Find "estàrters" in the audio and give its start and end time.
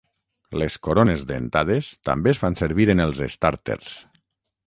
3.29-3.93